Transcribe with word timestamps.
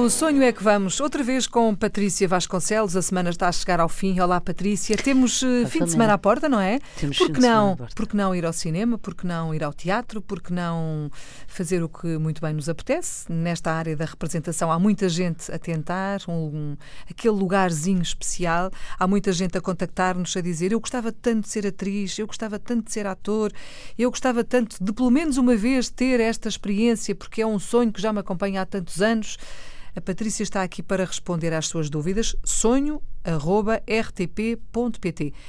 Pelo 0.00 0.08
sonho 0.08 0.42
é 0.42 0.50
que 0.50 0.62
vamos, 0.62 0.98
outra 0.98 1.22
vez 1.22 1.46
com 1.46 1.74
Patrícia 1.74 2.26
Vasconcelos. 2.26 2.96
A 2.96 3.02
semana 3.02 3.28
está 3.28 3.48
a 3.48 3.52
chegar 3.52 3.80
ao 3.80 3.88
fim. 3.88 4.18
Olá, 4.18 4.40
Patrícia. 4.40 4.96
Temos 4.96 5.42
uh, 5.42 5.66
fim 5.68 5.84
de 5.84 5.90
semana 5.90 6.14
à 6.14 6.18
porta, 6.18 6.48
não 6.48 6.58
é? 6.58 6.78
Temos 6.96 7.18
Por 7.18 7.26
fim 7.26 7.32
que 7.34 7.40
de 7.40 7.46
semana 7.46 7.76
não? 8.14 8.14
não 8.14 8.34
ir 8.34 8.46
ao 8.46 8.52
cinema? 8.54 8.96
Por 8.96 9.14
que 9.14 9.26
não 9.26 9.54
ir 9.54 9.62
ao 9.62 9.74
teatro? 9.74 10.22
Por 10.22 10.40
que 10.40 10.54
não 10.54 11.10
fazer 11.46 11.82
o 11.82 11.88
que 11.88 12.16
muito 12.16 12.40
bem 12.40 12.54
nos 12.54 12.66
apetece? 12.66 13.30
Nesta 13.30 13.72
área 13.72 13.94
da 13.94 14.06
representação 14.06 14.72
há 14.72 14.78
muita 14.78 15.06
gente 15.06 15.52
a 15.52 15.58
tentar, 15.58 16.20
um, 16.26 16.78
aquele 17.10 17.34
lugarzinho 17.34 18.00
especial. 18.00 18.70
Há 18.98 19.06
muita 19.06 19.34
gente 19.34 19.58
a 19.58 19.60
contactar-nos 19.60 20.34
a 20.34 20.40
dizer: 20.40 20.72
Eu 20.72 20.80
gostava 20.80 21.12
tanto 21.12 21.42
de 21.42 21.50
ser 21.50 21.66
atriz, 21.66 22.18
eu 22.18 22.26
gostava 22.26 22.58
tanto 22.58 22.86
de 22.86 22.92
ser 22.92 23.06
ator, 23.06 23.52
eu 23.98 24.08
gostava 24.08 24.42
tanto 24.42 24.82
de 24.82 24.94
pelo 24.94 25.10
menos 25.10 25.36
uma 25.36 25.54
vez 25.56 25.90
ter 25.90 26.20
esta 26.20 26.48
experiência, 26.48 27.14
porque 27.14 27.42
é 27.42 27.46
um 27.46 27.58
sonho 27.58 27.92
que 27.92 28.00
já 28.00 28.14
me 28.14 28.20
acompanha 28.20 28.62
há 28.62 28.64
tantos 28.64 29.02
anos. 29.02 29.36
A 29.94 30.00
Patrícia 30.00 30.42
está 30.42 30.62
aqui 30.62 30.82
para 30.82 31.04
responder 31.04 31.52
às 31.52 31.66
suas 31.66 31.90
dúvidas. 31.90 32.36
sonho.rtp.pt. 32.44 32.94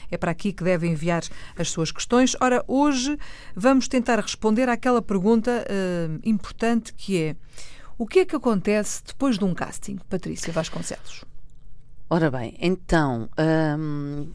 É 0.10 0.18
para 0.18 0.32
aqui 0.32 0.52
que 0.52 0.64
deve 0.64 0.88
enviar 0.88 1.24
as 1.58 1.70
suas 1.70 1.92
questões. 1.92 2.36
Ora, 2.40 2.64
hoje 2.68 3.18
vamos 3.56 3.88
tentar 3.88 4.20
responder 4.20 4.68
àquela 4.70 5.02
pergunta 5.02 5.66
eh, 5.70 6.10
importante 6.24 6.94
que 6.94 7.22
é: 7.22 7.36
o 7.98 8.08
que 8.08 8.20
é 8.20 8.26
que 8.26 8.36
acontece 8.36 9.04
depois 9.06 9.38
de 9.38 9.46
um 9.46 9.54
casting, 9.54 10.00
Patrícia 10.10 10.52
Vasconcelos? 10.52 11.24
Ora 12.10 12.30
bem, 12.30 12.58
então 12.60 13.30
hum, 13.80 14.32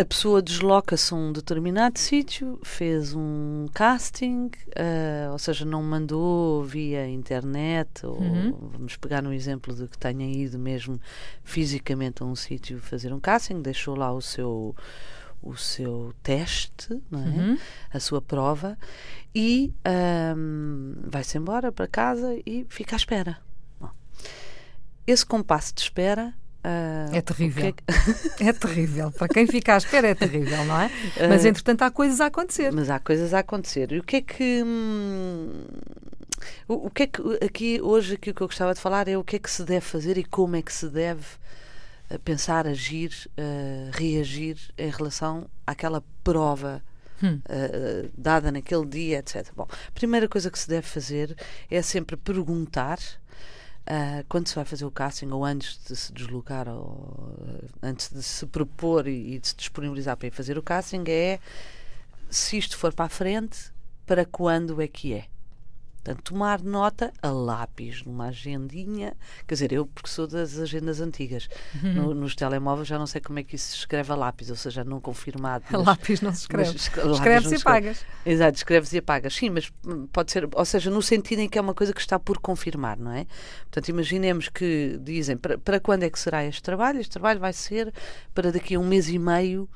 a 0.00 0.04
pessoa 0.04 0.40
desloca-se 0.40 1.12
a 1.12 1.16
um 1.16 1.32
determinado 1.32 1.98
sítio, 1.98 2.58
fez 2.62 3.14
um 3.14 3.66
casting, 3.74 4.48
ah, 4.76 5.32
ou 5.32 5.38
seja, 5.38 5.64
não 5.64 5.82
mandou 5.82 6.62
via 6.64 7.08
internet, 7.08 8.06
ou 8.06 8.20
Uhum. 8.20 8.52
vamos 8.72 8.96
pegar 8.96 9.20
no 9.22 9.32
exemplo 9.32 9.74
de 9.74 9.88
que 9.88 9.98
tenha 9.98 10.24
ido 10.30 10.56
mesmo 10.58 11.00
fisicamente 11.42 12.22
a 12.22 12.26
um 12.26 12.36
sítio 12.36 12.78
fazer 12.78 13.12
um 13.12 13.18
casting, 13.18 13.60
deixou 13.60 13.96
lá 13.96 14.12
o 14.12 14.20
seu 14.20 14.74
o 15.40 15.56
seu 15.56 16.12
teste, 16.20 16.92
é? 17.12 17.16
Uhum. 17.16 17.58
a 17.92 18.00
sua 18.00 18.20
prova 18.20 18.76
e 19.32 19.72
hum, 20.36 20.94
vai-se 21.04 21.38
embora 21.38 21.70
para 21.70 21.86
casa 21.86 22.36
e 22.44 22.66
fica 22.68 22.96
à 22.96 22.98
espera. 22.98 23.38
Bom, 23.80 23.88
esse 25.06 25.24
compasso 25.24 25.72
de 25.74 25.82
espera 25.82 26.34
ah, 26.68 27.10
É 27.16 27.20
terrível. 27.22 27.66
é 27.66 27.72
que- 27.72 27.84
É 28.44 28.52
terrível. 28.52 29.10
Para 29.12 29.28
quem 29.28 29.46
fica 29.46 29.74
à 29.74 29.78
espera 29.78 30.08
é 30.08 30.14
terrível, 30.14 30.64
não 30.64 30.80
é? 30.80 30.90
Mas 31.28 31.44
entretanto 31.44 31.82
há 31.82 31.90
coisas 31.90 32.20
a 32.20 32.26
acontecer. 32.26 32.72
Mas 32.72 32.90
há 32.90 32.98
coisas 32.98 33.32
a 33.34 33.38
acontecer. 33.40 33.90
E 33.92 33.98
o 33.98 34.02
que 34.02 34.16
é 34.16 34.20
que. 34.22 34.62
hum, 34.64 35.64
o, 36.68 36.86
o 36.86 36.90
que 36.90 37.02
é 37.04 37.06
que 37.06 37.22
aqui 37.44 37.80
hoje 37.80 38.14
aqui 38.14 38.30
o 38.30 38.34
que 38.34 38.42
eu 38.42 38.46
gostava 38.46 38.74
de 38.74 38.80
falar 38.80 39.08
é 39.08 39.16
o 39.16 39.24
que 39.24 39.36
é 39.36 39.38
que 39.38 39.50
se 39.50 39.64
deve 39.64 39.80
fazer 39.84 40.16
e 40.18 40.24
como 40.24 40.54
é 40.56 40.62
que 40.62 40.72
se 40.72 40.88
deve 40.88 41.24
eh, 42.10 42.18
pensar, 42.18 42.66
agir, 42.66 43.10
eh, 43.36 43.90
reagir 43.92 44.56
em 44.76 44.90
relação 44.90 45.48
àquela 45.66 46.02
prova 46.22 46.82
Hum. 47.20 47.40
eh, 47.48 48.06
dada 48.16 48.52
naquele 48.52 48.86
dia, 48.86 49.18
etc. 49.18 49.48
Bom, 49.56 49.66
a 49.88 49.90
primeira 49.90 50.28
coisa 50.28 50.52
que 50.52 50.58
se 50.58 50.68
deve 50.68 50.86
fazer 50.86 51.36
é 51.68 51.82
sempre 51.82 52.16
perguntar 52.16 52.98
ah, 53.90 54.22
quando 54.28 54.46
se 54.48 54.54
vai 54.54 54.66
fazer 54.66 54.84
o 54.84 54.90
casting 54.90 55.30
ou 55.30 55.42
antes 55.44 55.80
de 55.88 55.96
se 55.96 56.12
deslocar 56.12 56.68
ou 56.68 57.34
eh, 57.40 57.68
antes 57.82 58.12
de 58.12 58.22
se 58.22 58.44
propor 58.44 59.08
e, 59.08 59.34
e 59.34 59.38
de 59.38 59.48
se 59.48 59.56
disponibilizar 59.56 60.14
para 60.14 60.28
ir 60.28 60.30
fazer 60.30 60.58
o 60.58 60.62
casting 60.62 61.04
é 61.08 61.40
se 62.28 62.58
isto 62.58 62.76
for 62.76 62.92
para 62.92 63.06
a 63.06 63.08
frente, 63.08 63.72
para 64.04 64.26
quando 64.26 64.82
é 64.82 64.86
que 64.86 65.14
é? 65.14 65.26
Portanto, 66.08 66.22
tomar 66.32 66.62
nota 66.62 67.12
a 67.20 67.28
lápis 67.30 68.02
numa 68.02 68.28
agendinha, 68.28 69.14
quer 69.46 69.54
dizer, 69.54 69.72
eu 69.72 69.84
porque 69.84 70.08
sou 70.08 70.26
das 70.26 70.58
agendas 70.58 71.00
antigas, 71.02 71.48
Uhum. 71.82 71.92
no- 71.92 72.14
nos 72.14 72.34
telemóveis 72.34 72.88
já 72.88 72.98
não 72.98 73.06
sei 73.06 73.20
como 73.20 73.38
é 73.38 73.42
que 73.42 73.56
isso 73.56 73.72
se 73.72 73.76
escreve 73.76 74.10
a 74.10 74.14
lápis, 74.14 74.48
ou 74.48 74.56
seja, 74.56 74.82
não 74.84 75.00
confirmado. 75.02 75.64
mas- 75.70 75.84
Lápis 75.84 76.20
não 76.22 76.32
se 76.32 76.40
escreve. 76.40 76.70
mas 76.72 76.80
escre- 76.82 77.02
lápis 77.02 77.18
Escreve-se 77.18 77.46
não 77.50 77.54
e 77.54 77.58
se 77.58 77.64
pagas. 77.64 78.06
Exato, 78.24 78.56
escreves 78.56 78.92
e 78.94 78.98
apagas. 78.98 79.34
Sim, 79.34 79.50
mas 79.50 79.70
pode 80.10 80.32
ser, 80.32 80.48
ou 80.50 80.64
seja, 80.64 80.90
no 80.90 81.02
sentido 81.02 81.40
em 81.40 81.48
que 81.48 81.58
é 81.58 81.60
uma 81.60 81.74
coisa 81.74 81.92
que 81.92 82.00
está 82.00 82.18
por 82.18 82.38
confirmar, 82.38 82.96
não 82.98 83.12
é? 83.12 83.26
Portanto, 83.64 83.88
imaginemos 83.88 84.48
que 84.48 84.98
dizem 85.02 85.36
para, 85.36 85.58
para 85.58 85.78
quando 85.78 86.04
é 86.04 86.10
que 86.10 86.18
será 86.18 86.42
este 86.44 86.62
trabalho? 86.62 87.00
Este 87.00 87.10
trabalho 87.12 87.38
vai 87.38 87.52
ser 87.52 87.92
para 88.34 88.50
daqui 88.50 88.76
a 88.76 88.80
um 88.80 88.86
mês 88.86 89.10
e 89.10 89.18
meio 89.18 89.68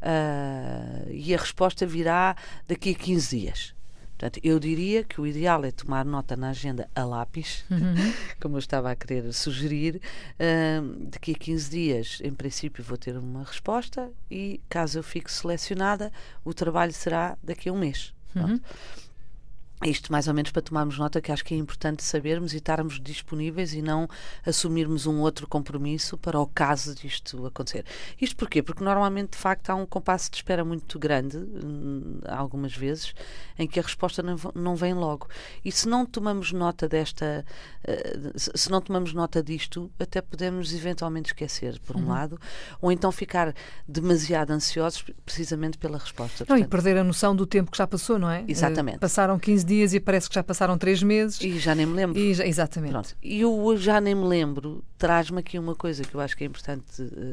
ah, 0.00 1.02
e 1.08 1.34
a 1.34 1.38
resposta 1.38 1.84
virá 1.84 2.36
daqui 2.68 2.92
a 2.92 2.94
15 2.94 3.36
dias. 3.40 3.74
Portanto, 4.20 4.38
eu 4.44 4.60
diria 4.60 5.02
que 5.02 5.18
o 5.18 5.26
ideal 5.26 5.64
é 5.64 5.70
tomar 5.70 6.04
nota 6.04 6.36
na 6.36 6.50
agenda 6.50 6.90
a 6.94 7.02
lápis, 7.06 7.64
como 8.38 8.56
eu 8.56 8.58
estava 8.58 8.90
a 8.90 8.94
querer 8.94 9.32
sugerir. 9.32 9.98
Ahm, 10.38 11.08
daqui 11.08 11.32
a 11.32 11.34
15 11.34 11.70
dias, 11.70 12.18
em 12.22 12.34
princípio, 12.34 12.84
vou 12.84 12.98
ter 12.98 13.16
uma 13.16 13.42
resposta 13.42 14.10
e, 14.30 14.60
caso 14.68 14.98
eu 14.98 15.02
fique 15.02 15.32
selecionada, 15.32 16.12
o 16.44 16.52
trabalho 16.52 16.92
será 16.92 17.38
daqui 17.42 17.70
a 17.70 17.72
um 17.72 17.78
mês. 17.78 18.12
Pronto. 18.34 18.62
Isto 19.84 20.12
mais 20.12 20.28
ou 20.28 20.34
menos 20.34 20.50
para 20.50 20.60
tomarmos 20.60 20.98
nota 20.98 21.20
que 21.20 21.32
acho 21.32 21.44
que 21.44 21.54
é 21.54 21.56
importante 21.56 22.02
sabermos 22.02 22.52
e 22.52 22.58
estarmos 22.58 23.00
disponíveis 23.00 23.72
e 23.72 23.80
não 23.80 24.06
assumirmos 24.44 25.06
um 25.06 25.20
outro 25.20 25.46
compromisso 25.48 26.18
para 26.18 26.38
o 26.38 26.46
caso 26.46 26.94
disto 26.94 27.46
acontecer. 27.46 27.86
Isto 28.20 28.36
porquê? 28.36 28.62
Porque 28.62 28.84
normalmente, 28.84 29.30
de 29.30 29.38
facto, 29.38 29.70
há 29.70 29.74
um 29.74 29.86
compasso 29.86 30.30
de 30.30 30.36
espera 30.36 30.62
muito 30.64 30.98
grande, 30.98 31.38
hum, 31.38 32.20
algumas 32.28 32.76
vezes, 32.76 33.14
em 33.58 33.66
que 33.66 33.80
a 33.80 33.82
resposta 33.82 34.22
não, 34.54 34.76
vem 34.76 34.92
logo. 34.92 35.28
E 35.64 35.72
se 35.72 35.88
não 35.88 36.04
tomamos 36.04 36.52
nota 36.52 36.86
desta, 36.86 37.44
eh, 37.84 38.32
se 38.36 38.70
não 38.70 38.82
tomamos 38.82 39.14
nota 39.14 39.42
disto, 39.42 39.90
até 39.98 40.20
podemos 40.20 40.74
eventualmente 40.74 41.30
esquecer, 41.30 41.78
por 41.80 41.96
um 41.96 42.08
lado, 42.08 42.38
ou 42.82 42.92
então 42.92 43.10
ficar 43.10 43.54
demasiado 43.88 44.50
ansiosos 44.50 45.04
precisamente 45.24 45.78
pela 45.78 45.96
resposta. 45.96 46.44
Não, 46.48 46.56
e 46.56 46.60
Portanto, 46.60 46.70
perder 46.70 46.98
a 46.98 47.04
noção 47.04 47.34
do 47.34 47.46
tempo 47.46 47.70
que 47.70 47.78
já 47.78 47.86
passou, 47.86 48.18
não 48.18 48.30
é? 48.30 48.44
Exatamente. 48.46 48.96
Eh, 48.96 49.00
passaram 49.00 49.38
15 49.38 49.69
dias 49.70 49.94
e 49.94 50.00
parece 50.00 50.28
que 50.28 50.34
já 50.34 50.42
passaram 50.44 50.76
3 50.76 51.02
meses. 51.02 51.40
e 51.40 51.58
já 51.58 51.74
nem 51.74 51.86
me 51.86 51.94
lembro. 51.94 52.18
E 52.18 52.34
já- 52.34 52.46
exatamente. 52.46 52.92
Pronto. 52.92 53.16
E 53.22 53.40
eu 53.40 53.52
hoje 53.58 53.84
já 53.84 54.00
nem 54.00 54.14
me 54.14 54.24
lembro, 54.26 54.84
traz-me 54.98 55.38
aqui 55.40 55.58
uma 55.58 55.74
coisa 55.74 56.02
que 56.04 56.14
eu 56.14 56.20
acho 56.20 56.36
que 56.36 56.44
é 56.44 56.46
importante 56.46 56.84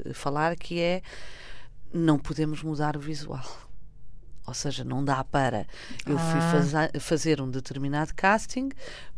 eh, 0.06 0.14
falar, 0.14 0.56
que 0.56 0.80
é 0.80 1.02
não 1.94 2.18
podemos 2.18 2.64
mudar 2.64 2.96
o 2.96 3.00
visual. 3.00 3.44
Ou 4.46 4.54
seja, 4.54 4.84
não 4.86 5.04
dá 5.04 5.26
para 5.26 5.66
eu 6.06 6.18
fui 6.18 6.40
Ah. 6.40 6.52
faza- 6.54 6.92
fazer 7.02 7.42
um 7.42 7.50
determinado 7.52 8.14
casting 8.16 8.70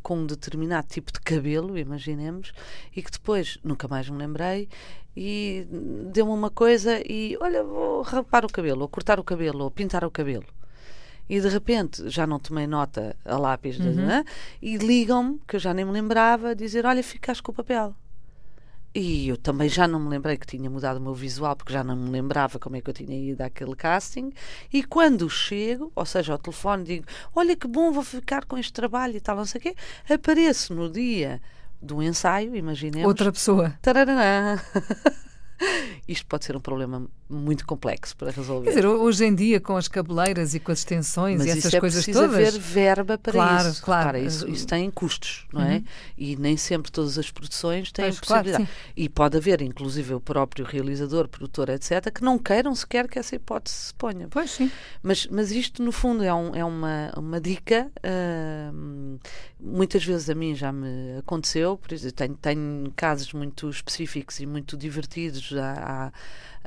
com 0.01 0.17
um 0.17 0.25
determinado 0.25 0.87
tipo 0.87 1.11
de 1.13 1.19
cabelo, 1.19 1.77
imaginemos, 1.77 2.51
e 2.95 3.03
que 3.03 3.11
depois 3.11 3.59
nunca 3.63 3.87
mais 3.87 4.09
me 4.09 4.17
lembrei 4.17 4.67
e 5.15 5.67
deu-me 6.11 6.31
uma 6.31 6.49
coisa 6.49 6.99
e 7.07 7.37
olha, 7.39 7.63
vou 7.63 8.01
rapar 8.01 8.43
o 8.43 8.47
cabelo, 8.49 8.81
ou 8.81 8.87
cortar 8.87 9.19
o 9.19 9.23
cabelo, 9.23 9.65
ou 9.65 9.69
pintar 9.69 10.03
o 10.03 10.09
cabelo. 10.09 10.45
E 11.29 11.39
de 11.39 11.47
repente 11.47 12.09
já 12.09 12.25
não 12.25 12.39
tomei 12.39 12.65
nota 12.65 13.15
a 13.23 13.37
lápis 13.37 13.75
de- 13.77 13.83
né? 14.07 14.25
e 14.61 14.77
ligam-me, 14.77 15.39
que 15.47 15.55
eu 15.55 15.59
já 15.59 15.73
nem 15.73 15.85
me 15.85 15.91
lembrava, 15.91 16.55
dizer: 16.55 16.85
Olha, 16.85 17.03
ficaste 17.03 17.43
com 17.43 17.51
o 17.51 17.55
papel. 17.55 17.93
E 18.95 19.27
eu 19.29 19.37
também 19.37 19.69
já 19.69 19.87
não 19.87 19.99
me 19.99 20.09
lembrei 20.09 20.35
que 20.35 20.47
tinha 20.47 20.67
mudado 20.67 20.97
o 20.97 20.99
meu 21.01 21.13
visual, 21.13 21.55
porque 21.55 21.71
já 21.71 21.83
não 21.83 21.95
me 21.95 22.09
lembrava 22.09 22.57
como 22.57 22.75
é 22.75 22.81
que 22.81 22.89
eu 22.89 22.93
tinha 22.93 23.15
ido 23.15 23.39
àquele 23.41 23.75
casting. 23.75 24.31
E 24.73 24.83
quando 24.83 25.29
chego, 25.29 25.91
ou 25.95 26.05
seja, 26.07 26.31
ao 26.33 26.39
telefone, 26.39 26.83
digo: 26.83 27.05
Olha 27.35 27.55
que 27.55 27.67
bom, 27.67 27.91
vou 27.91 28.03
ficar 28.03 28.45
com 28.45 28.57
este 28.57 28.73
trabalho 28.73 29.15
e 29.15 29.19
tal, 29.21 29.35
não 29.35 29.45
sei 29.45 29.59
o 29.59 29.61
quê. 29.61 29.75
Apareço 30.11 30.73
no 30.73 30.89
dia 30.89 31.39
do 31.79 32.01
ensaio, 32.01 32.55
imaginemos. 32.55 33.07
Outra 33.07 33.31
pessoa. 33.31 33.77
Tarará. 33.83 34.59
Isto 36.11 36.25
pode 36.25 36.43
ser 36.45 36.55
um 36.55 36.59
problema 36.59 37.07
muito 37.29 37.65
complexo 37.67 38.17
para 38.17 38.31
resolver. 38.31 38.63
Quer 38.65 38.69
dizer, 38.77 38.87
hoje 38.87 39.23
em 39.25 39.35
dia, 39.35 39.59
com 39.61 39.77
as 39.77 39.87
cabeleiras 39.87 40.55
e 40.55 40.59
com 40.59 40.71
as 40.71 40.79
extensões 40.79 41.37
Mas 41.37 41.47
e 41.47 41.51
essas 41.59 41.71
é 41.73 41.79
coisas 41.79 42.03
todas. 42.05 42.33
haver 42.33 42.57
verba 42.59 43.17
para 43.17 43.31
Claro, 43.31 43.69
isso. 43.69 43.83
claro. 43.83 43.99
Repara, 44.07 44.19
isso, 44.19 44.49
isso 44.49 44.65
tem 44.65 44.89
custos, 44.89 45.45
não 45.53 45.61
é? 45.61 45.83
E 46.17 46.35
nem 46.35 46.57
sempre 46.57 46.91
todas 46.91 47.19
as 47.19 47.29
produções 47.29 47.91
têm 47.91 48.05
Pois, 48.05 48.19
claro, 48.19 48.43
possibilidade. 48.45 48.77
e 48.97 49.07
pode 49.07 49.37
haver, 49.37 49.61
inclusive, 49.61 50.15
o 50.15 50.19
próprio 50.19 50.65
realizador, 50.65 51.27
produtor, 51.27 51.69
etc., 51.69 52.11
que 52.11 52.23
não 52.23 52.39
queiram 52.39 52.73
sequer 52.73 53.07
que 53.07 53.19
essa 53.19 53.35
hipótese 53.35 53.75
se 53.75 53.93
ponha. 53.93 54.27
Pois 54.31 54.49
sim. 54.49 54.71
Mas, 55.03 55.27
mas 55.27 55.51
isto, 55.51 55.83
no 55.83 55.91
fundo, 55.91 56.23
é, 56.23 56.33
um- 56.33 56.55
é 56.55 56.65
uma, 56.65 57.11
uma 57.15 57.39
dica. 57.39 57.91
hum, 58.73 59.17
muitas 59.59 60.03
vezes 60.03 60.29
a 60.29 60.35
mim 60.35 60.55
já 60.55 60.71
me 60.71 61.17
aconteceu, 61.19 61.77
por 61.77 61.93
exemplo, 61.93 62.15
tenho, 62.15 62.35
tenho 62.37 62.93
casos 62.95 63.33
muito 63.33 63.69
específicos 63.69 64.39
e 64.39 64.45
muito 64.45 64.77
divertidos 64.77 65.53
há- 65.55 65.98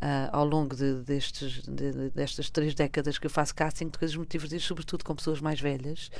há- 0.00 0.28
ao 0.32 0.44
longo 0.44 0.74
de- 0.74 1.02
destes, 1.02 1.62
de- 1.62 2.10
destas 2.10 2.50
três 2.50 2.74
décadas 2.74 3.18
que 3.18 3.26
eu 3.26 3.30
faço 3.30 3.54
casting 3.54 3.88
de 3.88 3.98
coisas 3.98 4.16
muito 4.16 4.30
divertidas, 4.32 4.64
sobretudo 4.64 5.04
com 5.04 5.14
pessoas 5.14 5.40
mais 5.40 5.60
velhas, 5.60 6.10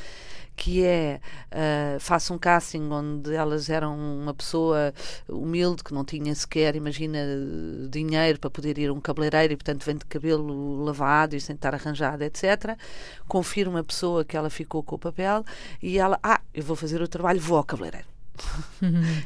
que 0.54 0.84
é 0.84 1.20
ah, 1.50 1.96
faço 1.98 2.32
um 2.34 2.38
casting 2.38 2.82
onde 2.90 3.34
elas 3.34 3.68
eram 3.70 3.96
uma 3.98 4.32
pessoa 4.34 4.92
humilde 5.28 5.82
que 5.82 5.92
não 5.94 6.04
tinha 6.04 6.34
sequer, 6.34 6.76
imagina, 6.76 7.18
dinheiro 7.90 8.38
para 8.38 8.50
poder 8.50 8.78
ir 8.78 8.88
a 8.88 8.92
um 8.92 9.00
cabeleireiro 9.00 9.54
e 9.54 9.56
portanto 9.56 9.84
vem 9.84 9.96
de 9.96 10.04
cabelo 10.04 10.84
lavado 10.84 11.34
e 11.34 11.40
sem 11.40 11.54
estar 11.56 11.74
arranjado, 11.74 12.22
etc. 12.22 12.76
Confirma 13.26 13.80
a 13.80 13.84
pessoa 13.84 14.24
que 14.24 14.36
ela 14.36 14.50
ficou 14.50 14.82
com 14.82 14.94
o 14.94 14.98
papel 14.98 15.44
e 15.82 15.98
ela, 15.98 16.18
ah, 16.22 16.40
eu 16.54 16.62
vou 16.62 16.76
fazer 16.76 17.00
o 17.02 17.08
trabalho, 17.08 17.40
vou 17.40 17.56
ao 17.56 17.64
cabeleireiro. 17.64 18.11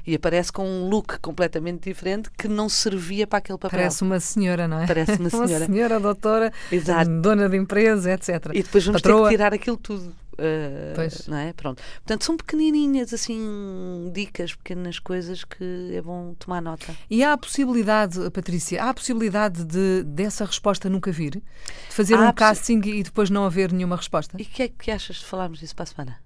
E 0.06 0.14
aparece 0.14 0.52
com 0.52 0.66
um 0.68 0.88
look 0.88 1.18
completamente 1.20 1.88
diferente 1.88 2.30
que 2.36 2.48
não 2.48 2.68
servia 2.68 3.26
para 3.26 3.38
aquele 3.38 3.58
papel. 3.58 3.78
Parece 3.78 4.02
uma 4.02 4.20
senhora, 4.20 4.66
não 4.68 4.80
é? 4.80 4.86
Parece 4.86 5.12
uma 5.18 5.28
senhora. 5.30 5.48
uma 5.58 5.66
senhora, 5.66 6.00
doutora, 6.00 6.52
Exato. 6.70 7.10
dona 7.20 7.48
de 7.48 7.56
empresa, 7.56 8.12
etc. 8.12 8.50
E 8.54 8.62
depois 8.62 8.84
vamos 8.84 9.00
Patroa. 9.00 9.22
ter 9.22 9.28
que 9.28 9.34
tirar 9.36 9.54
aquilo 9.54 9.76
tudo. 9.76 10.14
Uh, 10.38 10.92
Pois. 10.94 11.26
não 11.28 11.38
é? 11.38 11.54
Pronto. 11.54 11.82
Portanto, 11.94 12.24
são 12.24 12.36
pequenininhas, 12.36 13.10
assim, 13.14 14.10
dicas, 14.12 14.54
pequenas 14.54 14.98
coisas 14.98 15.44
que 15.44 15.92
é 15.94 16.02
bom 16.02 16.34
tomar 16.38 16.60
nota. 16.60 16.94
E 17.08 17.24
há 17.24 17.32
a 17.32 17.38
possibilidade, 17.38 18.18
Patrícia, 18.30 18.82
há 18.84 18.90
a 18.90 18.94
possibilidade 18.94 19.64
de 19.64 20.02
dessa 20.04 20.44
resposta 20.44 20.90
nunca 20.90 21.10
vir? 21.10 21.30
De 21.30 21.42
fazer 21.88 22.16
Há 22.16 22.28
um 22.28 22.32
casting 22.34 22.82
e 22.84 23.02
depois 23.02 23.30
não 23.30 23.46
haver 23.46 23.72
nenhuma 23.72 23.96
resposta? 23.96 24.36
E 24.38 24.42
o 24.42 24.44
que 24.44 24.62
é 24.64 24.68
que 24.68 24.90
achas 24.90 25.16
de 25.16 25.24
falarmos 25.24 25.58
disso 25.60 25.74
para 25.74 25.84
a 25.84 25.86
semana? 25.86 26.25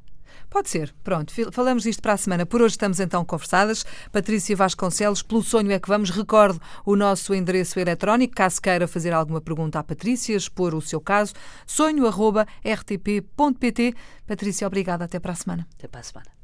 Pode 0.50 0.68
ser. 0.68 0.92
Pronto, 1.04 1.32
falamos 1.52 1.84
disto 1.84 2.02
para 2.02 2.14
a 2.14 2.16
semana. 2.16 2.44
Por 2.44 2.60
hoje 2.60 2.72
estamos 2.72 2.98
então 2.98 3.24
conversadas. 3.24 3.86
Patrícia 4.10 4.56
Vasconcelos, 4.56 5.22
pelo 5.22 5.44
sonho 5.44 5.70
é 5.70 5.78
que 5.78 5.88
vamos. 5.88 6.10
Recordo 6.10 6.60
o 6.84 6.96
nosso 6.96 7.32
endereço 7.32 7.78
eletrónico, 7.78 8.34
caso 8.34 8.60
queira 8.60 8.88
fazer 8.88 9.12
alguma 9.12 9.40
pergunta 9.40 9.78
à 9.78 9.84
Patrícia, 9.84 10.36
expor 10.36 10.74
o 10.74 10.82
seu 10.82 11.00
caso, 11.00 11.34
sonho.rtp.pt. 11.64 12.44
Patrícia, 14.26 14.66
obrigada. 14.66 15.04
Até 15.04 15.20
para 15.20 15.32
a 15.32 15.36
semana. 15.36 15.68
Até 15.78 15.86
para 15.86 16.00
a 16.00 16.04
semana. 16.04 16.39